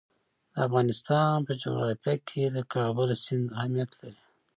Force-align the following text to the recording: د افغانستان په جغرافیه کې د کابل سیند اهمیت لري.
د 0.53 0.55
افغانستان 0.67 1.35
په 1.47 1.53
جغرافیه 1.61 2.15
کې 2.29 2.43
د 2.47 2.57
کابل 2.73 3.09
سیند 3.23 3.45
اهمیت 3.59 3.91
لري. 4.01 4.21